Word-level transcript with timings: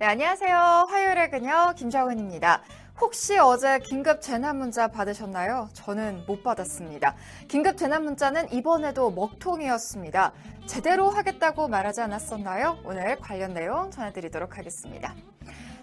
네, 0.00 0.06
안녕하세요. 0.06 0.86
화요일의 0.88 1.28
그녀 1.28 1.72
김정은입니다. 1.72 2.62
혹시 3.00 3.36
어제 3.36 3.80
긴급 3.80 4.22
재난 4.22 4.56
문자 4.56 4.86
받으셨나요? 4.86 5.70
저는 5.72 6.22
못 6.24 6.44
받았습니다. 6.44 7.16
긴급 7.48 7.76
재난 7.76 8.04
문자는 8.04 8.52
이번에도 8.52 9.10
먹통이었습니다. 9.10 10.32
제대로 10.66 11.10
하겠다고 11.10 11.66
말하지 11.66 12.02
않았었나요? 12.02 12.78
오늘 12.84 13.16
관련 13.16 13.54
내용 13.54 13.90
전해드리도록 13.90 14.56
하겠습니다. 14.56 15.16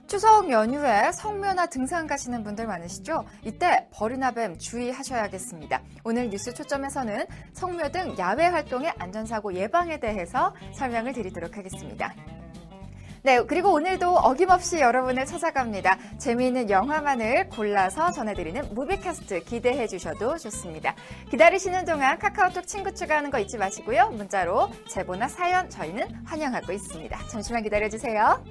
추석 0.08 0.50
연휴에 0.50 1.12
성묘나 1.12 1.66
등산 1.66 2.08
가시는 2.08 2.46
분들 2.46 2.68
많으시죠? 2.68 3.26
이때 3.44 3.90
벌이나 3.92 4.32
뱀 4.32 4.58
주의하셔야겠습니다. 4.58 5.82
오늘 6.06 6.30
뉴스 6.30 6.54
초점에서는 6.54 7.26
성묘 7.52 7.90
등 7.92 8.16
야외 8.18 8.46
활동의 8.46 8.94
안전사고 8.98 9.56
예방에 9.56 10.00
대해서 10.00 10.56
설명을 10.74 11.12
드리도록 11.12 11.58
하겠습니다. 11.58 12.14
네, 13.26 13.42
그리고 13.42 13.74
오늘도 13.74 14.08
어김없이 14.08 14.80
여러분을 14.82 15.26
찾아갑니다. 15.26 15.98
재미있는 16.20 16.70
영화만을 16.70 17.50
골라서 17.50 18.12
전해드리는 18.12 18.76
무비캐스트 18.76 19.46
기대해 19.46 19.88
주셔도 19.88 20.38
좋습니다. 20.38 20.94
기다리시는 21.32 21.86
동안 21.86 22.20
카카오톡 22.20 22.68
친구 22.68 22.94
추가하는 22.94 23.32
거 23.32 23.40
잊지 23.40 23.58
마시고요. 23.58 24.12
문자로 24.12 24.70
제보나 24.88 25.28
사연 25.28 25.72
저희는 25.72 26.08
환영하고 26.24 26.72
있습니다. 26.72 27.18
잠시만 27.28 27.64
기다려 27.64 27.90
주세요. 27.90 28.44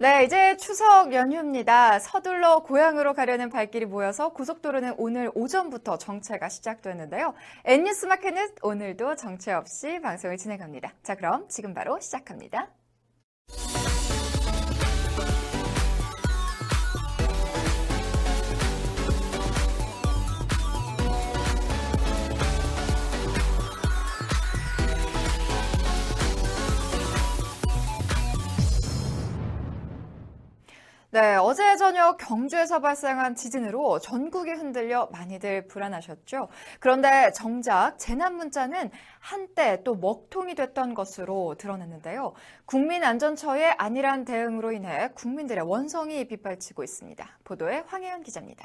네, 0.00 0.22
이제 0.22 0.56
추석 0.58 1.12
연휴입니다. 1.12 1.98
서둘러 1.98 2.60
고향으로 2.60 3.14
가려는 3.14 3.50
발길이 3.50 3.84
모여서 3.84 4.28
고속도로는 4.28 4.94
오늘 4.96 5.28
오전부터 5.34 5.98
정체가 5.98 6.48
시작됐는데요. 6.48 7.34
N뉴스 7.64 8.06
마켓은 8.06 8.54
오늘도 8.62 9.16
정체 9.16 9.52
없이 9.52 10.00
방송을 10.00 10.36
진행합니다. 10.36 10.92
자, 11.02 11.16
그럼 11.16 11.46
지금 11.48 11.74
바로 11.74 11.98
시작합니다. 11.98 12.68
네, 31.20 31.34
어제 31.34 31.76
저녁 31.76 32.16
경주에서 32.16 32.78
발생한 32.78 33.34
지진으로 33.34 33.98
전국이 33.98 34.52
흔들려 34.52 35.08
많이들 35.10 35.66
불안하셨죠. 35.66 36.46
그런데 36.78 37.32
정작 37.32 37.98
재난 37.98 38.36
문자는 38.36 38.92
한때 39.18 39.82
또 39.82 39.96
먹통이 39.96 40.54
됐던 40.54 40.94
것으로 40.94 41.56
드러났는데요. 41.58 42.34
국민안전처의 42.66 43.72
안일한 43.78 44.26
대응으로 44.26 44.70
인해 44.70 45.10
국민들의 45.16 45.64
원성이 45.64 46.28
빗발치고 46.28 46.84
있습니다. 46.84 47.28
보도에 47.42 47.82
황혜연 47.88 48.22
기자입니다. 48.22 48.64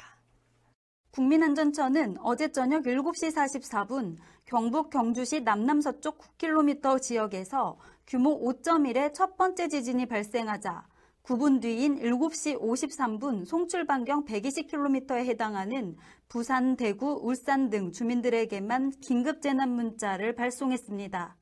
국민안전처는 1.10 2.18
어제 2.22 2.52
저녁 2.52 2.84
7시 2.84 3.34
44분 3.34 4.14
경북 4.44 4.90
경주시 4.90 5.40
남남서쪽 5.40 6.38
9km 6.38 7.02
지역에서 7.02 7.78
규모 8.06 8.40
5.1의 8.40 9.12
첫 9.12 9.36
번째 9.36 9.66
지진이 9.66 10.06
발생하자 10.06 10.93
9분 11.24 11.62
뒤인 11.62 12.00
7시 12.00 12.60
53분 12.60 13.46
송출 13.46 13.86
반경 13.86 14.26
120km에 14.26 15.24
해당하는 15.24 15.96
부산, 16.28 16.76
대구, 16.76 17.18
울산 17.22 17.70
등 17.70 17.92
주민들에게만 17.92 18.92
긴급 19.00 19.40
재난 19.40 19.70
문자를 19.70 20.34
발송했습니다. 20.34 21.36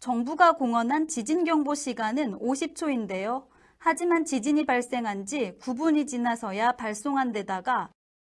정부가 0.00 0.52
공언한 0.52 1.08
지진 1.08 1.44
경보 1.44 1.74
시간은 1.74 2.38
50초인데요. 2.38 3.46
하지만 3.76 4.24
지진이 4.24 4.64
발생한 4.64 5.26
지 5.26 5.58
9분이 5.60 6.08
지나서야 6.08 6.72
발송한 6.72 7.32
데다가 7.32 7.90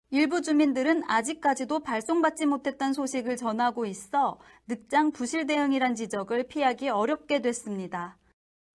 일부 0.09 0.41
주민들은 0.41 1.03
아직까지도 1.07 1.81
발송받지 1.81 2.47
못했다는 2.47 2.95
소식을 2.95 3.37
전하고 3.37 3.85
있어 3.85 4.39
늑장 4.67 5.13
부실 5.13 5.47
대응이란 5.47 5.95
지적을 5.95 6.45
피하기 6.45 6.89
어렵게 6.89 7.43
됐습니다. 7.43 8.17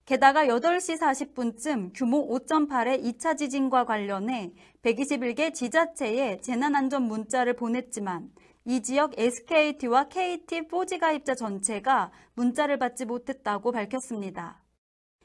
게다가 0.06 0.46
8시 0.46 1.00
40분쯤 1.00 1.92
규모 1.96 2.28
5.8의 2.30 3.04
2차 3.04 3.36
지진과 3.36 3.86
관련해 3.86 4.54
121개 4.84 5.52
지자체에 5.52 6.42
재난안전 6.42 7.02
문자를 7.04 7.56
보냈지만 7.56 8.30
이 8.66 8.84
지역 8.84 9.18
SKT와 9.18 10.08
KT 10.10 10.68
4G 10.68 11.00
가입자 11.00 11.34
전체가 11.34 12.12
문자를 12.36 12.78
받지 12.78 13.06
못했다고 13.06 13.72
밝혔습니다. 13.72 14.62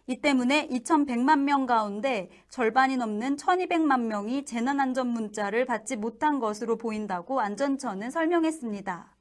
이 0.06 0.19
때문에 0.22 0.69
2,100만 0.69 1.40
명 1.40 1.66
가운데 1.66 2.30
절반이 2.48 2.96
넘는 2.96 3.36
1,200만 3.36 4.06
명이 4.06 4.46
재난안전 4.46 5.08
문자를 5.08 5.66
받지 5.66 5.96
못한 5.96 6.40
것으로 6.40 6.78
보인다고 6.78 7.40
안전처는 7.40 8.10
설명했습니다. 8.10 9.19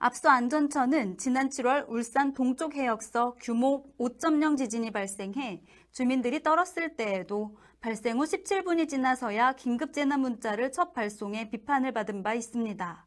앞서 0.00 0.28
안전처는 0.28 1.18
지난 1.18 1.48
7월 1.48 1.84
울산 1.88 2.32
동쪽 2.32 2.76
해역서 2.76 3.34
규모 3.40 3.84
5.0 3.98 4.56
지진이 4.56 4.92
발생해 4.92 5.64
주민들이 5.90 6.40
떨었을 6.40 6.94
때에도 6.94 7.56
발생 7.80 8.20
후 8.20 8.22
17분이 8.22 8.88
지나서야 8.88 9.54
긴급 9.54 9.92
재난 9.92 10.20
문자를 10.20 10.70
첫 10.70 10.92
발송해 10.92 11.50
비판을 11.50 11.92
받은 11.92 12.22
바 12.22 12.34
있습니다. 12.34 13.06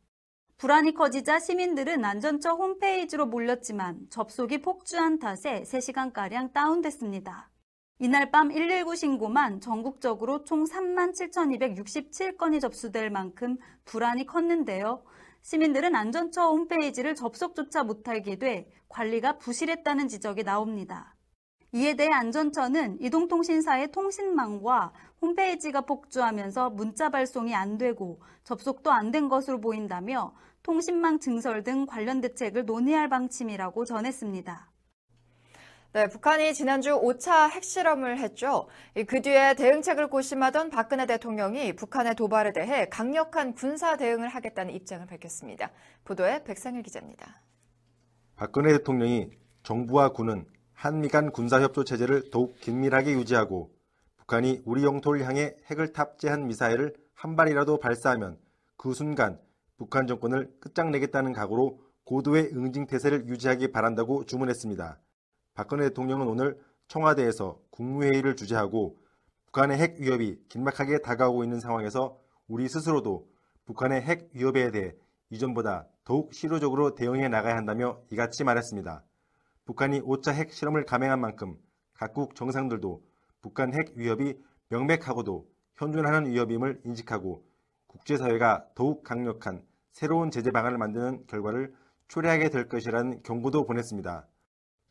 불안이 0.58 0.94
커지자 0.94 1.40
시민들은 1.40 2.04
안전처 2.04 2.56
홈페이지로 2.56 3.26
몰렸지만 3.26 4.08
접속이 4.10 4.62
폭주한 4.62 5.20
탓에 5.20 5.64
3시간가량 5.64 6.52
다운됐습니다. 6.52 7.50
이날 8.00 8.32
밤 8.32 8.50
119 8.50 8.98
신고만 8.98 9.62
전국적으로 9.62 10.44
총 10.44 10.66
37,267건이 10.66 12.60
접수될 12.60 13.10
만큼 13.12 13.58
불안이 13.86 14.26
컸는데요. 14.26 15.04
시민들은 15.42 15.96
안전처 15.96 16.48
홈페이지를 16.50 17.16
접속조차 17.16 17.84
못하게 17.84 18.38
돼 18.38 18.72
관리가 18.90 19.38
부실했다는 19.38 20.08
지적이 20.08 20.44
나옵니다. 20.44 21.16
이에 21.74 21.96
대해 21.96 22.10
안전처는 22.12 23.02
이동통신사의 23.02 23.92
통신망과 23.92 24.94
홈페이지가 25.22 25.82
폭주하면서 25.82 26.72
문자 26.72 27.10
발송이 27.10 27.56
안 27.56 27.78
되고 27.78 28.22
접속도 28.44 28.92
안 28.92 29.12
된 29.12 29.30
것으로 29.30 29.62
보인다며 29.62 30.34
통신망 30.64 31.20
증설 31.20 31.64
등 31.64 31.86
관련 31.86 32.22
대책을 32.22 32.66
논의할 32.66 33.10
방침이라고 33.10 33.86
전했습니다. 33.86 34.70
네, 35.94 36.08
북한이 36.08 36.54
지난주 36.54 36.92
5차 36.92 37.50
핵실험을 37.50 38.18
했죠. 38.18 38.70
그 39.08 39.22
뒤에 39.22 39.56
대응책을 39.56 40.08
고심하던 40.08 40.70
박근혜 40.70 41.06
대통령이 41.06 41.76
북한의 41.76 42.16
도발에 42.16 42.54
대해 42.54 42.88
강력한 42.88 43.54
군사 43.54 43.98
대응을 43.98 44.30
하겠다는 44.30 44.74
입장을 44.74 45.06
밝혔습니다. 45.06 45.70
보도에 46.06 46.46
백상일 46.46 46.84
기자입니다. 46.84 47.42
박근혜 48.38 48.72
대통령이 48.72 49.32
정부와 49.64 50.14
군은 50.14 50.46
한미 50.72 51.10
간 51.10 51.30
군사협조 51.30 51.84
체제를 51.84 52.32
더욱 52.32 52.58
긴밀하게 52.62 53.12
유지하고 53.12 53.70
북한이 54.16 54.62
우리 54.64 54.86
영토를 54.86 55.26
향해 55.26 55.58
핵을 55.70 55.92
탑재한 55.92 56.48
미사일을 56.48 56.94
한 57.14 57.36
발이라도 57.36 57.80
발사하면 57.80 58.40
그 58.78 58.94
순간 58.94 59.42
북한 59.78 60.08
정권을 60.08 60.54
끝장내겠다는 60.62 61.34
각오로 61.34 61.82
고도의 62.06 62.52
응징태세를 62.54 63.28
유지하기 63.28 63.74
바란다고 63.74 64.24
주문했습니다. 64.24 64.98
박근혜 65.62 65.90
대통령은 65.90 66.28
오늘 66.28 66.60
청와대에서 66.88 67.60
국무회의를 67.70 68.36
주재하고 68.36 68.98
북한의 69.46 69.78
핵 69.78 70.00
위협이 70.00 70.44
긴박하게 70.50 71.02
다가오고 71.04 71.44
있는 71.44 71.60
상황에서 71.60 72.18
우리 72.48 72.68
스스로도 72.68 73.30
북한의 73.66 74.02
핵 74.02 74.32
위협에 74.34 74.72
대해 74.72 74.96
이전보다 75.30 75.86
더욱 76.04 76.34
실효적으로 76.34 76.96
대응해 76.96 77.28
나가야 77.28 77.56
한다며 77.56 78.02
이같이 78.12 78.44
말했습니다. 78.44 79.04
북한이 79.66 80.02
5차 80.02 80.34
핵 80.34 80.52
실험을 80.52 80.86
감행한 80.86 81.22
만큼 81.22 81.60
각국 81.94 82.34
정상들도 82.34 83.04
북한 83.44 83.72
핵 83.76 83.96
위협이 83.96 84.42
명백하고도 84.70 85.48
현존하는 85.76 86.26
위협임을 86.26 86.82
인식하고 86.86 87.46
국제사회가 87.86 88.66
더욱 88.74 89.04
강력한 89.04 89.64
새로운 89.92 90.32
제재 90.32 90.50
방안을 90.50 90.80
만드는 90.80 91.28
결과를 91.28 91.72
초래하게 92.08 92.50
될 92.50 92.68
것이라는 92.68 93.22
경고도 93.22 93.68
보냈습니다. 93.68 94.28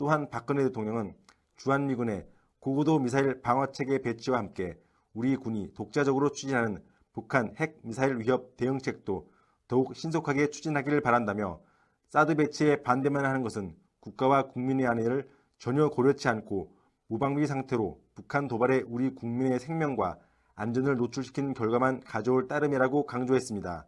또한 0.01 0.31
박근혜 0.31 0.63
대통령은 0.65 1.15
주한미군의 1.57 2.27
고고도 2.59 3.01
미사일 3.01 3.43
방어체계 3.43 4.01
배치와 4.01 4.39
함께 4.39 4.81
우리 5.13 5.37
군이 5.37 5.75
독자적으로 5.75 6.33
추진하는 6.33 6.83
북한 7.13 7.55
핵 7.59 7.77
미사일 7.83 8.19
위협 8.19 8.57
대응책도 8.57 9.31
더욱 9.69 9.95
신속하게 9.95 10.49
추진하기를 10.49 11.03
바란다며 11.03 11.61
사드 12.09 12.37
배치에 12.37 12.77
반대만 12.77 13.27
하는 13.27 13.43
것은 13.43 13.77
국가와 14.01 14.45
국민의 14.45 14.87
안위를 14.87 15.29
전혀 15.59 15.91
고려치 15.91 16.29
않고 16.29 16.75
무방비 17.09 17.47
상태로 17.47 18.01
북한 18.15 18.49
도발에 18.49 18.85
우리 18.87 19.15
국민의 19.15 19.61
생명과 19.61 20.17
안전을 20.55 20.97
노출시키는 20.97 21.53
결과만 21.53 22.01
가져올 22.01 22.49
따름이라고 22.49 23.05
강조했습니다. 23.05 23.87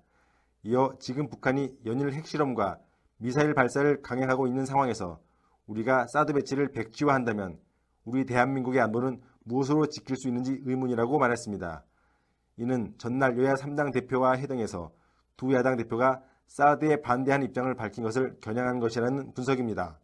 이어 0.65 0.95
지금 1.01 1.31
북한이 1.31 1.75
연일 1.87 2.13
핵실험과 2.13 2.81
미사일 3.17 3.55
발사를 3.55 4.03
강행하고 4.03 4.47
있는 4.47 4.67
상황에서 4.67 5.19
우리가 5.67 6.07
사드 6.09 6.33
배치를 6.33 6.73
백지화한다면 6.73 7.59
우리 8.05 8.25
대한민국의 8.25 8.81
안보는 8.81 9.21
무엇으로 9.45 9.87
지킬 9.87 10.17
수 10.17 10.29
있는지 10.29 10.61
의문이라고 10.65 11.19
말했습니다. 11.19 11.85
이는 12.59 12.95
전날 12.99 13.39
여야 13.39 13.55
3당 13.55 13.93
대표와 13.93 14.39
회동에서 14.39 14.93
두 15.37 15.53
야당 15.55 15.77
대표가 15.77 16.23
사드에 16.47 17.01
반대한 17.01 17.43
입장을 17.43 17.73
밝힌 17.75 18.05
것을 18.05 18.39
겨냥한 18.41 18.79
것이라는 18.79 19.33
분석입니다. 19.35 19.99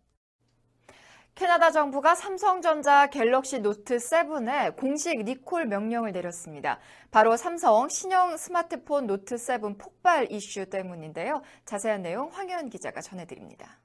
캐나다 1.34 1.70
정부가 1.70 2.16
삼성전자 2.16 3.06
갤럭시 3.06 3.60
노트 3.60 3.98
7에 3.98 4.74
공식 4.76 5.22
리콜 5.22 5.66
명령을 5.66 6.10
내렸습니다. 6.10 6.80
바로 7.12 7.36
삼성 7.36 7.88
신형 7.88 8.36
스마트폰 8.36 9.06
노트 9.06 9.36
7 9.36 9.60
폭발 9.78 10.32
이슈 10.32 10.68
때문인데요. 10.68 11.42
자세한 11.64 12.02
내용 12.02 12.28
황현 12.32 12.70
기자가 12.70 13.00
전해드립니다. 13.00 13.78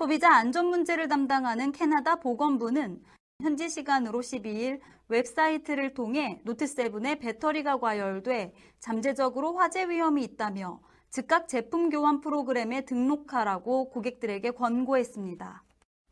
소비자 0.00 0.32
안전 0.34 0.68
문제를 0.68 1.08
담당하는 1.08 1.72
캐나다 1.72 2.16
보건부는 2.16 3.02
현지 3.42 3.68
시간으로 3.68 4.20
12일 4.22 4.80
웹사이트를 5.08 5.92
통해 5.92 6.40
노트7의 6.46 7.20
배터리가 7.20 7.78
과열돼 7.78 8.54
잠재적으로 8.78 9.58
화재 9.58 9.86
위험이 9.90 10.24
있다며 10.24 10.80
즉각 11.10 11.48
제품 11.48 11.90
교환 11.90 12.22
프로그램에 12.22 12.86
등록하라고 12.86 13.90
고객들에게 13.90 14.52
권고했습니다. 14.52 15.64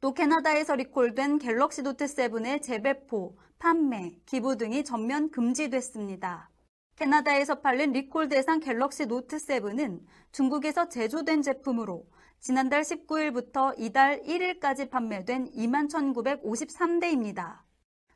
또 0.02 0.12
캐나다에서 0.12 0.74
리콜된 0.74 1.38
갤럭시 1.38 1.80
노트 1.80 2.04
7의 2.04 2.60
재배포, 2.60 3.38
판매, 3.58 4.18
기부 4.26 4.58
등이 4.58 4.84
전면 4.84 5.30
금지됐습니다. 5.30 6.50
캐나다에서 6.96 7.62
팔린 7.62 7.92
리콜 7.92 8.28
대상 8.28 8.60
갤럭시 8.60 9.06
노트 9.06 9.38
7은 9.38 10.02
중국에서 10.32 10.90
제조된 10.90 11.40
제품으로 11.40 12.04
지난달 12.40 12.82
19일부터 12.82 13.74
이달 13.78 14.22
1일까지 14.22 14.90
판매된 14.90 15.50
21,953대입니다. 15.50 17.58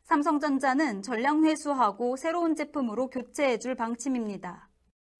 삼성전자는 0.04 1.02
전량 1.02 1.44
회수하고 1.44 2.16
새로운 2.16 2.54
제품으로 2.54 3.10
교체해줄 3.10 3.74
방침입니다. 3.74 4.68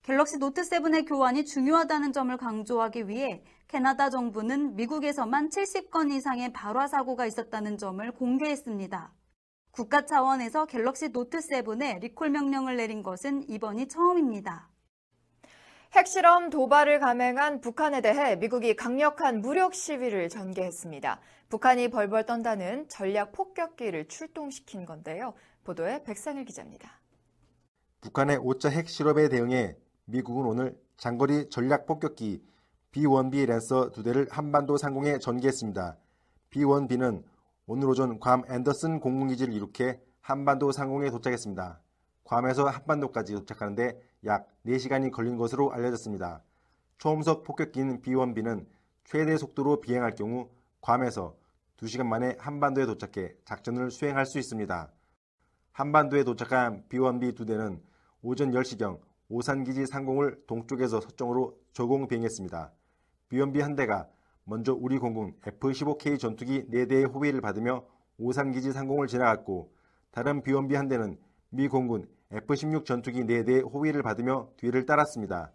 갤럭시 0.02 0.38
노트 0.38 0.62
7의 0.62 1.06
교환이 1.06 1.44
중요하다는 1.44 2.12
점을 2.12 2.36
강조하기 2.36 3.08
위해 3.08 3.44
캐나다 3.68 4.10
정부는 4.10 4.76
미국에서만 4.76 5.48
70건 5.48 6.12
이상의 6.12 6.52
발화 6.52 6.86
사고가 6.86 7.26
있었다는 7.26 7.78
점을 7.78 8.10
공개했습니다. 8.12 9.12
국가 9.72 10.04
차원에서 10.04 10.66
갤럭시 10.66 11.10
노트 11.10 11.38
7에 11.38 12.00
리콜 12.00 12.30
명령을 12.30 12.76
내린 12.76 13.02
것은 13.02 13.48
이번이 13.48 13.88
처음입니다. 13.88 14.68
핵실험 15.94 16.48
도발을 16.48 17.00
감행한 17.00 17.60
북한에 17.60 18.00
대해 18.00 18.34
미국이 18.36 18.74
강력한 18.74 19.42
무력 19.42 19.74
시위를 19.74 20.30
전개했습니다. 20.30 21.20
북한이 21.50 21.88
벌벌 21.88 22.24
떤다는 22.24 22.88
전략 22.88 23.32
폭격기를 23.32 24.08
출동시킨 24.08 24.86
건데요. 24.86 25.34
보도에 25.64 26.02
백상일 26.02 26.46
기자입니다. 26.46 26.98
북한의 28.00 28.38
5차 28.38 28.70
핵실험에 28.70 29.28
대응해 29.28 29.76
미국은 30.06 30.46
오늘 30.46 30.80
장거리 30.96 31.50
전략 31.50 31.84
폭격기 31.84 32.42
B-1B 32.92 33.46
랜서 33.46 33.90
두 33.90 34.02
대를 34.02 34.26
한반도 34.30 34.78
상공에 34.78 35.18
전개했습니다. 35.18 35.98
B-1B는 36.48 37.22
오늘 37.66 37.88
오전 37.88 38.18
괌 38.18 38.44
앤더슨 38.48 38.98
공군기지를 38.98 39.52
이룩해 39.52 40.00
한반도 40.22 40.72
상공에 40.72 41.10
도착했습니다. 41.10 41.80
괌에서 42.24 42.66
한반도까지 42.66 43.34
도착하는데 43.34 44.00
약 44.24 44.46
4시간이 44.66 45.10
걸린 45.10 45.36
것으로 45.36 45.72
알려졌습니다. 45.72 46.42
초음속 46.98 47.42
폭격기인 47.44 48.02
B-1B는 48.02 48.66
최대 49.04 49.36
속도로 49.36 49.80
비행할 49.80 50.14
경우 50.14 50.48
괌에서 50.80 51.36
2시간 51.76 52.06
만에 52.06 52.36
한반도에 52.38 52.86
도착해 52.86 53.34
작전을 53.44 53.90
수행할 53.90 54.26
수 54.26 54.38
있습니다. 54.38 54.92
한반도에 55.72 56.22
도착한 56.22 56.84
B-1B 56.88 57.34
두 57.34 57.44
대는 57.44 57.82
오전 58.22 58.52
10시경 58.52 59.00
오산기지 59.28 59.86
상공을 59.86 60.44
동쪽에서 60.46 61.00
서쪽으로 61.00 61.58
조공 61.72 62.06
비행했습니다. 62.06 62.70
비연비 63.30 63.60
한 63.60 63.74
대가 63.74 64.06
먼저 64.44 64.74
우리 64.74 64.98
공군 64.98 65.34
F-15K 65.46 66.18
전투기 66.18 66.66
4대의 66.68 67.12
호위를 67.12 67.40
받으며 67.40 67.86
오산기지 68.18 68.72
상공을 68.72 69.06
지나갔고 69.06 69.72
다른 70.10 70.42
비원비 70.42 70.74
한 70.74 70.88
대는 70.88 71.18
미 71.54 71.68
공군 71.68 72.08
F-16 72.30 72.86
전투기 72.86 73.24
4대의 73.24 73.70
호위를 73.70 74.02
받으며 74.02 74.48
뒤를 74.56 74.86
따랐습니다. 74.86 75.52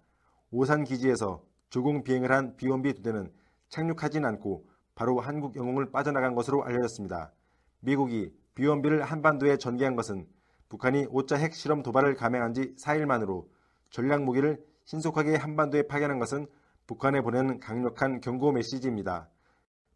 오산 0.52 0.84
기지에서 0.84 1.42
조공 1.72 2.04
비행을 2.04 2.32
한 2.32 2.56
비원비 2.56 2.94
두 2.94 3.02
대는 3.02 3.32
착륙하진 3.70 4.24
않고 4.24 4.68
바로 4.94 5.20
한국 5.20 5.56
영공을 5.56 5.90
빠져나간 5.92 6.36
것으로 6.36 6.64
알려졌습니다. 6.64 7.32
미국이 7.80 8.32
비원비를 8.54 9.02
한반도에 9.02 9.58
전개한 9.58 9.96
것은 9.96 10.28
북한이 10.70 11.08
5차 11.08 11.38
핵실험 11.38 11.82
도발을 11.82 12.14
감행한 12.14 12.54
지 12.54 12.76
4일 12.76 13.06
만으로 13.06 13.50
전략 13.90 14.22
무기를 14.22 14.64
신속하게 14.84 15.36
한반도에 15.38 15.88
파견한 15.88 16.20
것은 16.20 16.46
북한에 16.86 17.22
보내는 17.22 17.60
강력한 17.60 18.22
경고 18.22 18.52
메시지입니다. 18.52 19.30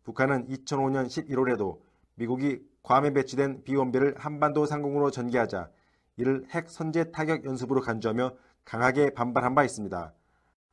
북한은 0.01 0.47
2005년 0.47 1.05
11월에도 1.05 1.79
미국이 2.15 2.59
괌에 2.81 3.13
배치된 3.13 3.63
비원비를 3.63 4.15
한반도 4.17 4.65
상공으로 4.65 5.11
전개하자 5.11 5.69
이를 6.17 6.45
핵 6.49 6.69
선제 6.69 7.11
타격 7.11 7.45
연습으로 7.45 7.81
간주하며 7.81 8.35
강하게 8.65 9.11
반발한 9.11 9.55
바 9.55 9.63
있습니다. 9.63 10.13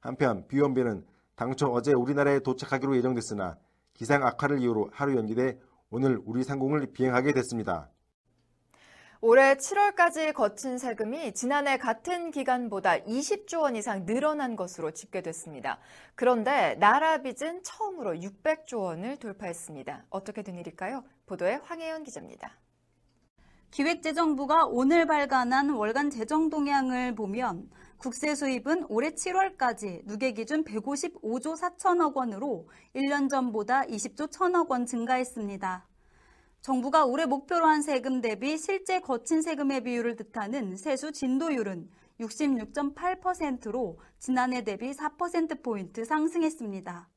한편 0.00 0.46
비원비는 0.48 1.06
당초 1.36 1.66
어제 1.72 1.92
우리나라에 1.92 2.40
도착하기로 2.40 2.96
예정됐으나 2.96 3.56
기상 3.94 4.24
악화를 4.26 4.60
이유로 4.60 4.90
하루 4.92 5.16
연기돼 5.16 5.58
오늘 5.90 6.20
우리 6.24 6.44
상공을 6.44 6.92
비행하게 6.92 7.32
됐습니다. 7.32 7.90
올해 9.20 9.56
7월까지 9.56 10.32
거친 10.32 10.78
세금이 10.78 11.32
지난해 11.34 11.76
같은 11.76 12.30
기간보다 12.30 12.98
20조 12.98 13.62
원 13.62 13.74
이상 13.74 14.06
늘어난 14.06 14.54
것으로 14.54 14.92
집계됐습니다. 14.92 15.80
그런데 16.14 16.76
나라 16.76 17.18
빚은 17.18 17.64
처음으로 17.64 18.12
600조 18.12 18.78
원을 18.80 19.16
돌파했습니다. 19.16 20.04
어떻게 20.10 20.42
된 20.42 20.56
일일까요? 20.56 21.02
보도에 21.26 21.54
황혜연 21.64 22.04
기자입니다. 22.04 22.58
기획재정부가 23.70 24.64
오늘 24.66 25.06
발간한 25.06 25.70
월간 25.70 26.10
재정 26.10 26.48
동향을 26.48 27.14
보면 27.14 27.68
국세 27.98 28.34
수입은 28.34 28.86
올해 28.88 29.10
7월까지 29.10 30.02
누계 30.06 30.32
기준 30.32 30.64
155조 30.64 31.56
4천억 31.56 32.14
원으로 32.14 32.68
1년 32.96 33.28
전보다 33.28 33.82
20조 33.82 34.30
1천억 34.30 34.70
원 34.70 34.86
증가했습니다. 34.86 35.86
정부가 36.62 37.04
올해 37.04 37.26
목표로 37.26 37.66
한 37.66 37.82
세금 37.82 38.20
대비 38.20 38.56
실제 38.56 39.00
거친 39.00 39.42
세금의 39.42 39.82
비율을 39.84 40.16
뜻하는 40.16 40.76
세수 40.76 41.12
진도율은 41.12 41.90
66.8%로 42.20 44.00
지난해 44.18 44.64
대비 44.64 44.92
4%포인트 44.92 46.04
상승했습니다. 46.04 47.08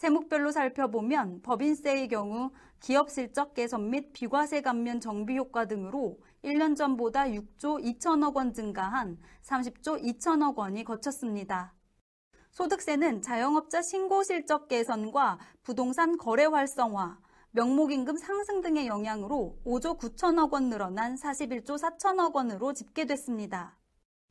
세목별로 0.00 0.50
살펴보면 0.50 1.42
법인세의 1.42 2.08
경우 2.08 2.52
기업 2.80 3.10
실적 3.10 3.52
개선 3.52 3.90
및 3.90 4.14
비과세 4.14 4.62
감면 4.62 4.98
정비 4.98 5.36
효과 5.36 5.66
등으로 5.66 6.18
1년 6.42 6.74
전보다 6.74 7.24
6조 7.24 7.84
2천억 7.84 8.34
원 8.34 8.54
증가한 8.54 9.18
30조 9.42 10.02
2천억 10.02 10.56
원이 10.56 10.84
거쳤습니다. 10.84 11.74
소득세는 12.50 13.20
자영업자 13.20 13.82
신고 13.82 14.22
실적 14.22 14.68
개선과 14.68 15.38
부동산 15.62 16.16
거래 16.16 16.46
활성화, 16.46 17.18
명목임금 17.50 18.16
상승 18.16 18.62
등의 18.62 18.86
영향으로 18.86 19.58
5조 19.66 19.98
9천억 19.98 20.54
원 20.54 20.70
늘어난 20.70 21.14
41조 21.16 21.76
4천억 21.76 22.34
원으로 22.34 22.72
집계됐습니다. 22.72 23.76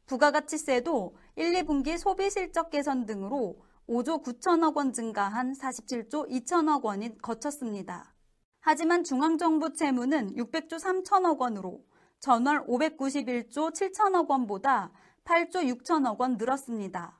부가가치세도 0.07 1.15
1, 1.35 1.53
2분기 1.61 1.99
소비 1.99 2.31
실적 2.31 2.71
개선 2.71 3.05
등으로 3.05 3.68
5조 3.89 4.23
9천억 4.23 4.75
원 4.77 4.93
증가한 4.93 5.53
47조 5.53 6.29
2천억 6.29 6.83
원이 6.83 7.17
거쳤습니다. 7.17 8.13
하지만 8.59 9.03
중앙정부 9.03 9.73
채무는 9.73 10.35
600조 10.35 10.73
3천억 10.79 11.39
원으로 11.39 11.83
전월 12.19 12.67
591조 12.67 13.73
7천억 13.73 14.29
원보다 14.29 14.91
8조 15.25 15.81
6천억 15.81 16.19
원 16.19 16.37
늘었습니다. 16.37 17.19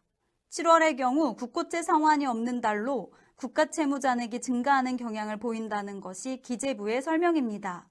7월의 0.52 0.98
경우 0.98 1.36
국고채 1.36 1.82
상환이 1.82 2.28
없는 2.28 2.62
달로 2.62 3.14
국가 3.36 3.66
채무 3.66 4.00
잔액이 4.00 4.40
증가하는 4.40 4.96
경향을 4.96 5.38
보인다는 5.38 6.02
것이 6.02 6.40
기재부의 6.44 7.02
설명입니다. 7.02 7.90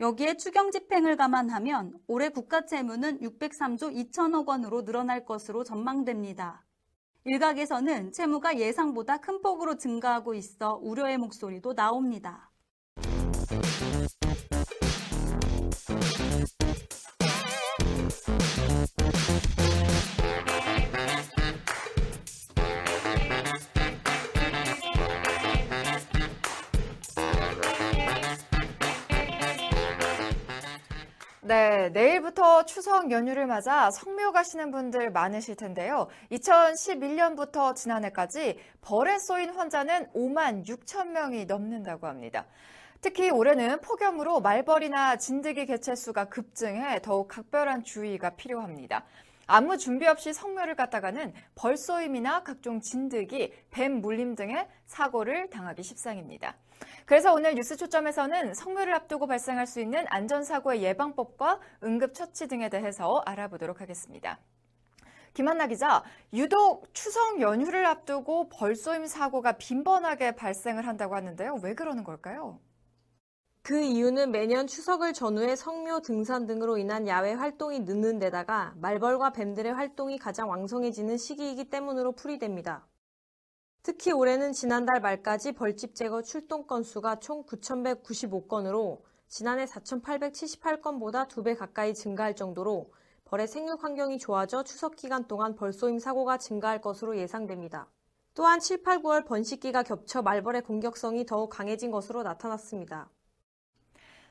여기에 0.00 0.38
추경 0.38 0.72
집행을 0.72 1.16
감안하면 1.16 2.00
올해 2.08 2.30
국가 2.30 2.66
채무는 2.66 3.20
603조 3.20 3.94
2천억 4.10 4.48
원으로 4.48 4.84
늘어날 4.84 5.24
것으로 5.24 5.62
전망됩니다. 5.62 6.64
일각에서는 7.24 8.12
채무가 8.12 8.58
예상보다 8.58 9.18
큰 9.18 9.40
폭으로 9.40 9.76
증가하고 9.76 10.34
있어 10.34 10.78
우려의 10.82 11.18
목소리도 11.18 11.74
나옵니다. 11.74 12.53
네, 31.46 31.90
내일부터 31.90 32.64
추석 32.64 33.10
연휴를 33.10 33.46
맞아 33.46 33.90
성묘 33.90 34.32
가시는 34.32 34.70
분들 34.70 35.10
많으실 35.10 35.56
텐데요. 35.56 36.08
2011년부터 36.32 37.76
지난해까지 37.76 38.58
벌에 38.80 39.18
쏘인 39.18 39.50
환자는 39.50 40.06
5만 40.14 40.66
6천 40.66 41.08
명이 41.08 41.44
넘는다고 41.44 42.06
합니다. 42.06 42.46
특히 43.02 43.28
올해는 43.28 43.82
폭염으로 43.82 44.40
말벌이나 44.40 45.16
진드기 45.16 45.66
개체수가 45.66 46.30
급증해 46.30 47.02
더욱 47.02 47.28
각별한 47.28 47.84
주의가 47.84 48.30
필요합니다. 48.30 49.04
아무 49.46 49.76
준비 49.76 50.06
없이 50.06 50.32
성묘를 50.32 50.76
갔다가는 50.76 51.34
벌쏘임이나 51.56 52.42
각종 52.42 52.80
진드기, 52.80 53.52
뱀 53.70 54.00
물림 54.00 54.34
등의 54.34 54.66
사고를 54.86 55.50
당하기 55.50 55.82
십상입니다. 55.82 56.56
그래서 57.06 57.32
오늘 57.32 57.54
뉴스 57.54 57.76
초점에서는 57.76 58.54
성묘를 58.54 58.94
앞두고 58.94 59.26
발생할 59.26 59.66
수 59.66 59.80
있는 59.80 60.04
안전사고의 60.08 60.82
예방법과 60.82 61.60
응급처치 61.82 62.48
등에 62.48 62.68
대해서 62.68 63.22
알아보도록 63.26 63.80
하겠습니다. 63.80 64.38
김한나 65.34 65.66
기자, 65.66 66.04
유독 66.32 66.94
추석 66.94 67.40
연휴를 67.40 67.84
앞두고 67.86 68.48
벌쏘임 68.50 69.06
사고가 69.06 69.52
빈번하게 69.52 70.36
발생을 70.36 70.86
한다고 70.86 71.16
하는데요. 71.16 71.58
왜 71.62 71.74
그러는 71.74 72.04
걸까요? 72.04 72.60
그 73.62 73.80
이유는 73.80 74.30
매년 74.30 74.66
추석을 74.66 75.14
전후해 75.14 75.56
성묘 75.56 76.02
등산 76.02 76.46
등으로 76.46 76.76
인한 76.76 77.08
야외 77.08 77.32
활동이 77.32 77.80
늦는 77.80 78.18
데다가 78.18 78.74
말벌과 78.76 79.30
뱀들의 79.30 79.72
활동이 79.72 80.18
가장 80.18 80.50
왕성해지는 80.50 81.16
시기이기 81.16 81.70
때문으로 81.70 82.12
풀이됩니다. 82.12 82.86
특히 83.84 84.12
올해는 84.12 84.54
지난달 84.54 84.98
말까지 85.02 85.52
벌집 85.52 85.94
제거 85.94 86.22
출동 86.22 86.66
건수가 86.66 87.20
총 87.20 87.44
9,195건으로 87.44 89.02
지난해 89.28 89.66
4,878건보다 89.66 91.28
두배 91.28 91.54
가까이 91.54 91.92
증가할 91.92 92.34
정도로 92.34 92.90
벌의 93.26 93.46
생육 93.46 93.84
환경이 93.84 94.18
좋아져 94.18 94.64
추석 94.64 94.96
기간 94.96 95.28
동안 95.28 95.54
벌쏘임 95.54 95.98
사고가 95.98 96.38
증가할 96.38 96.80
것으로 96.80 97.18
예상됩니다. 97.18 97.90
또한 98.32 98.58
7, 98.58 98.82
8, 98.82 99.02
9월 99.02 99.26
번식기가 99.26 99.82
겹쳐 99.82 100.22
말벌의 100.22 100.62
공격성이 100.62 101.26
더욱 101.26 101.50
강해진 101.50 101.90
것으로 101.90 102.22
나타났습니다. 102.22 103.10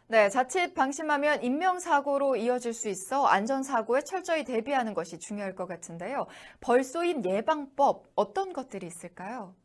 네, 0.08 0.30
자칫 0.30 0.74
방심하면 0.74 1.44
인명사고로 1.44 2.36
이어질 2.36 2.74
수 2.74 2.90
있어 2.90 3.26
안전사고에 3.26 4.02
철저히 4.02 4.44
대비하는 4.44 4.94
것이 4.94 5.18
중요할 5.18 5.56
것 5.56 5.66
같은데요. 5.66 6.28
벌쏘임 6.60 7.24
예방법 7.26 8.12
어떤 8.14 8.54
것들이 8.54 8.86
있을까요? 8.86 9.56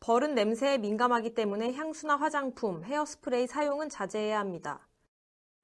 벌은 0.00 0.34
냄새에 0.34 0.78
민감하기 0.78 1.34
때문에 1.34 1.72
향수나 1.72 2.16
화장품, 2.16 2.84
헤어스프레이 2.84 3.46
사용은 3.46 3.88
자제해야 3.88 4.38
합니다. 4.38 4.86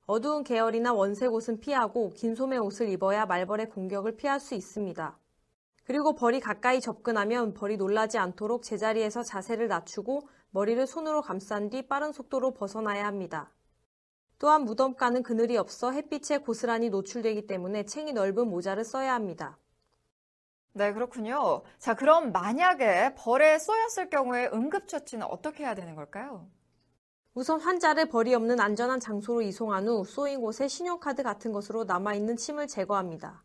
어두운 0.07 0.45
계열이나 0.45 0.93
원색 0.93 1.33
옷은 1.33 1.61
피하고 1.61 2.11
긴 2.11 2.35
소매 2.35 2.57
옷을 2.57 2.89
입어야 2.89 3.27
말벌의 3.27 3.71
공격을 3.71 4.17
피할 4.17 4.39
수 4.39 4.55
있습니다. 4.55 5.19
그리고 5.85 6.15
벌이 6.15 6.41
가까이 6.41 6.81
접근하면 6.81 7.53
벌이 7.55 7.77
놀라지 7.77 8.19
않도록 8.19 8.63
제자리에서 8.63 9.23
자세를 9.23 9.69
낮추고 9.69 10.29
머리를 10.51 10.87
손으로 10.87 11.23
감싼 11.23 11.69
뒤 11.69 11.87
빠른 11.87 12.13
속도로 12.13 12.55
벗어나야 12.55 13.07
합니다. 13.07 13.51
또한 14.45 14.67
무덤가는 14.67 15.23
그늘이 15.23 15.57
없어 15.57 15.91
햇빛에 15.91 16.37
고스란히 16.37 16.91
노출되기 16.91 17.47
때문에 17.47 17.87
챙이 17.87 18.13
넓은 18.13 18.47
모자를 18.51 18.85
써야 18.85 19.15
합니다. 19.15 19.57
네, 20.75 20.93
그렇군요. 20.93 21.63
자, 21.79 21.95
그럼 21.95 22.31
만약에 22.31 23.15
벌에 23.15 23.59
쏘였을 23.59 24.11
경우에 24.11 24.51
응급처치는 24.53 25.27
어떻게 25.29 25.65
해야 25.65 25.75
되는 25.75 25.95
걸까요? 25.95 26.47
우선 27.33 27.59
환자를 27.59 28.11
벌이 28.11 28.35
없는 28.35 28.61
안전한 28.61 29.01
장소로 29.01 29.41
이송한 29.41 29.89
후 29.89 30.05
쏘인 30.05 30.43
곳에 30.43 30.69
신용카드 30.69 31.23
같은 31.23 31.51
것으로 31.51 31.85
남아있는 31.85 32.37
침을 32.37 32.67
제거합니다. 32.67 33.43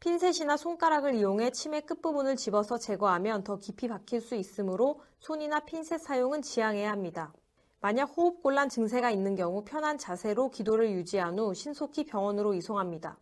핀셋이나 0.00 0.56
손가락을 0.56 1.14
이용해 1.14 1.50
침의 1.50 1.82
끝부분을 1.84 2.36
집어서 2.36 2.78
제거하면 2.78 3.44
더 3.44 3.58
깊이 3.58 3.86
박힐 3.86 4.22
수 4.22 4.34
있으므로 4.34 5.02
손이나 5.18 5.60
핀셋 5.66 6.00
사용은 6.00 6.40
지양해야 6.40 6.90
합니다. 6.90 7.34
만약 7.80 8.16
호흡곤란 8.16 8.68
증세가 8.68 9.10
있는 9.10 9.36
경우 9.36 9.64
편한 9.64 9.98
자세로 9.98 10.50
기도를 10.50 10.90
유지한 10.92 11.38
후 11.38 11.54
신속히 11.54 12.04
병원으로 12.04 12.54
이송합니다. 12.54 13.18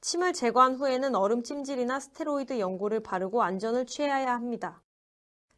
침을 0.00 0.32
제거한 0.32 0.76
후에는 0.76 1.14
얼음 1.14 1.42
찜질이나 1.42 1.98
스테로이드 1.98 2.60
연고를 2.60 3.00
바르고 3.00 3.42
안전을 3.42 3.86
취해야 3.86 4.34
합니다. 4.34 4.82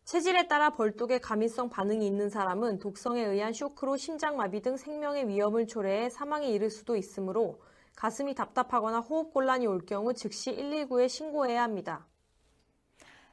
체질에 0.04 0.48
따라 0.48 0.70
벌독에 0.70 1.18
감염성 1.18 1.68
반응이 1.68 2.06
있는 2.06 2.30
사람은 2.30 2.78
독성에 2.78 3.22
의한 3.22 3.52
쇼크로 3.52 3.98
심장마비 3.98 4.62
등 4.62 4.78
생명의 4.78 5.28
위험을 5.28 5.66
초래해 5.66 6.08
사망에 6.08 6.48
이를 6.48 6.70
수도 6.70 6.96
있으므로 6.96 7.60
가슴이 7.94 8.34
답답하거나 8.34 9.00
호흡곤란이 9.00 9.66
올 9.66 9.84
경우 9.84 10.14
즉시 10.14 10.52
119에 10.52 11.10
신고해야 11.10 11.62
합니다. 11.62 12.06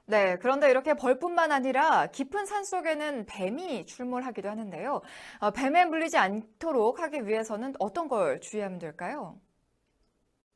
네, 0.07 0.38
그런데 0.39 0.69
이렇게 0.69 0.93
벌뿐만 0.93 1.51
아니라 1.51 2.07
깊은 2.07 2.45
산 2.45 2.63
속에는 2.63 3.25
뱀이 3.25 3.85
출몰하기도 3.88 4.47
하는데요. 4.50 5.01
어, 5.39 5.51
뱀에 5.51 5.85
물리지 5.85 6.17
않도록 6.17 7.00
하기 7.00 7.25
위해서는 7.27 7.74
어떤 7.79 8.07
걸 8.07 8.39
주의하면 8.39 8.77
될까요? 8.79 9.39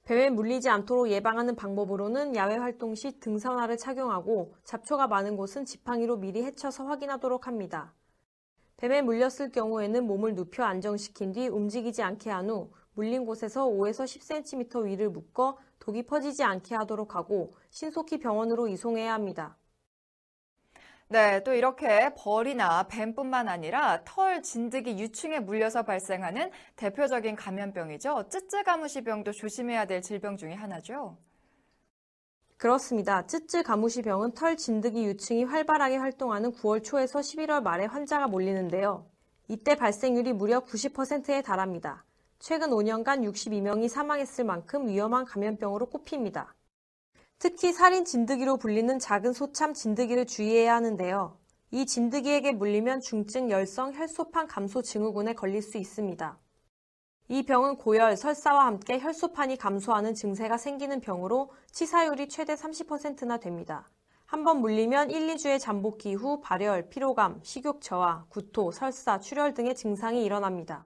뱀에 0.04 0.30
물리지 0.30 0.68
않도록 0.70 1.10
예방하는 1.10 1.56
방법으로는 1.56 2.36
야외 2.36 2.58
활동 2.58 2.96
시 2.96 3.18
등산화를 3.22 3.78
착용하고 3.78 4.54
잡초가 4.66 5.08
많은 5.08 5.38
곳은 5.38 5.64
지팡이로 5.66 6.18
미리 6.18 6.44
헤쳐서 6.44 6.84
확인하도록 6.86 7.48
합니다. 7.48 7.94
뱀에 8.78 9.02
물렸을 9.04 9.52
경우에는 9.52 10.08
몸을 10.08 10.36
눕혀 10.36 10.64
안정시킨 10.64 11.34
뒤 11.34 11.48
움직이지 11.50 12.02
않게 12.04 12.32
한 12.32 12.50
후 12.50 12.72
물린 12.94 13.26
곳에서 13.26 13.68
5에서 13.68 14.06
10cm 14.06 14.84
위를 14.86 15.10
묶어 15.10 15.58
독이 15.90 16.04
퍼지지 16.04 16.44
않게 16.44 16.76
하도록 16.76 17.16
하고 17.16 17.56
신속히 17.72 18.20
병원으로 18.20 18.68
이송해야 18.68 19.12
합니다. 19.12 19.58
네, 21.08 21.44
또 21.44 21.56
이렇게 21.56 22.14
벌이나 22.14 22.84
뱀뿐만 22.88 23.48
아니라 23.48 24.04
털, 24.06 24.44
진드기, 24.44 25.00
유충에 25.00 25.40
물려서 25.40 25.82
발생하는 25.82 26.52
대표적인 26.76 27.36
감염병이죠. 27.36 28.30
쯔쯔가무시병도 28.30 29.32
조심해야 29.32 29.86
될 29.86 30.04
질병 30.04 30.38
중의 30.38 30.56
하나죠. 30.56 31.18
그렇습니다. 32.58 33.26
쯔쯔가무시병은 33.26 34.36
털, 34.36 34.58
진드기, 34.58 35.06
유충이 35.06 35.46
활발하게 35.46 35.98
활동하는 35.98 36.52
9월 36.52 36.84
초에서 36.84 37.22
11월 37.22 37.64
말에 37.64 37.86
환자가 37.86 38.28
몰리는데요. 38.28 39.10
이때 39.48 39.74
발생률이 39.74 40.34
무려 40.34 40.60
90%에 40.60 41.42
달합니다. 41.42 42.06
최근 42.40 42.70
5년간 42.70 43.30
62명이 43.30 43.90
사망했을 43.90 44.46
만큼 44.46 44.88
위험한 44.88 45.26
감염병으로 45.26 45.88
꼽힙니다. 45.88 46.56
특히 47.38 47.74
살인 47.74 48.06
진드기로 48.06 48.58
불리는 48.58 48.98
작은 48.98 49.34
소참 49.34 49.74
진드기를 49.74 50.26
주의해야 50.26 50.76
하는데요. 50.76 51.38
이 51.72 51.86
진드기에게 51.86 52.54
물리면 52.54 53.02
중증 53.02 53.52
열성 53.52 53.94
혈소판 53.94 54.48
감소 54.48 54.82
증후군에 54.82 55.34
걸릴 55.34 55.62
수 55.62 55.78
있습니다. 55.78 56.40
이 57.28 57.44
병은 57.44 57.76
고열, 57.76 58.18
설사와 58.18 58.66
함께 58.66 59.00
혈소판이 59.00 59.58
감소하는 59.58 60.16
증세가 60.16 60.58
생기는 60.58 61.00
병으로 61.00 61.52
치사율이 61.72 62.30
최대 62.30 62.56
30%나 62.56 63.38
됩니다. 63.38 63.88
한번 64.26 64.62
물리면 64.62 65.12
1, 65.12 65.28
2주의 65.36 65.60
잠복기 65.60 66.14
후 66.14 66.40
발열, 66.42 66.90
피로감, 66.90 67.42
식욕 67.44 67.82
저하, 67.82 68.26
구토, 68.30 68.72
설사, 68.72 69.20
출혈 69.20 69.54
등의 69.54 69.76
증상이 69.76 70.24
일어납니다. 70.24 70.86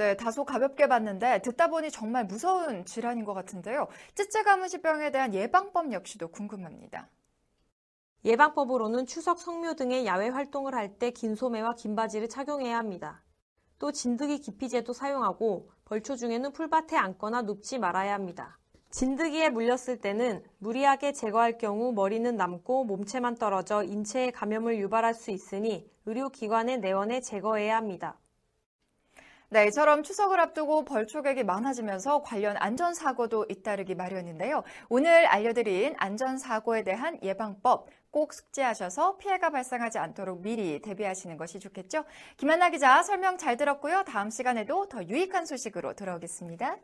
네, 0.00 0.16
다소 0.16 0.46
가볍게 0.46 0.86
봤는데 0.88 1.42
듣다 1.42 1.68
보니 1.68 1.90
정말 1.90 2.24
무서운 2.24 2.86
질환인 2.86 3.26
것 3.26 3.34
같은데요. 3.34 3.86
찌찌 4.14 4.42
가무시병에 4.42 5.10
대한 5.10 5.34
예방법 5.34 5.92
역시도 5.92 6.28
궁금합니다. 6.28 7.10
예방법으로는 8.24 9.04
추석 9.04 9.38
성묘 9.40 9.74
등의 9.74 10.06
야외 10.06 10.28
활동을 10.28 10.74
할 10.74 10.96
때 10.98 11.10
긴 11.10 11.34
소매와 11.34 11.74
긴 11.74 11.96
바지를 11.96 12.30
착용해야 12.30 12.78
합니다. 12.78 13.22
또 13.78 13.92
진드기 13.92 14.38
기피제도 14.38 14.94
사용하고 14.94 15.70
벌초 15.84 16.16
중에는 16.16 16.52
풀밭에 16.52 16.96
앉거나 16.96 17.42
눕지 17.42 17.78
말아야 17.78 18.14
합니다. 18.14 18.58
진드기에 18.92 19.50
물렸을 19.50 20.00
때는 20.00 20.42
무리하게 20.60 21.12
제거할 21.12 21.58
경우 21.58 21.92
머리는 21.92 22.34
남고 22.34 22.84
몸체만 22.84 23.34
떨어져 23.34 23.82
인체에 23.84 24.30
감염을 24.30 24.78
유발할 24.78 25.12
수 25.12 25.30
있으니 25.30 25.86
의료기관의 26.06 26.78
내원에 26.78 27.20
제거해야 27.20 27.76
합니다. 27.76 28.18
네, 29.52 29.66
이처럼 29.66 30.04
추석을 30.04 30.38
앞두고 30.38 30.84
벌초객이 30.84 31.42
많아지면서 31.42 32.22
관련 32.22 32.56
안전사고도 32.56 33.46
잇따르기 33.48 33.96
마련인데요. 33.96 34.62
오늘 34.88 35.26
알려드린 35.26 35.96
안전사고에 35.98 36.84
대한 36.84 37.18
예방법 37.20 37.88
꼭 38.12 38.32
숙지하셔서 38.32 39.16
피해가 39.16 39.50
발생하지 39.50 39.98
않도록 39.98 40.42
미리 40.42 40.80
대비하시는 40.80 41.36
것이 41.36 41.58
좋겠죠. 41.58 42.04
김한나 42.36 42.70
기자 42.70 43.02
설명 43.02 43.38
잘 43.38 43.56
들었고요. 43.56 44.04
다음 44.04 44.30
시간에도 44.30 44.88
더 44.88 45.02
유익한 45.02 45.46
소식으로 45.46 45.94
돌아오겠습니다. 45.94 46.76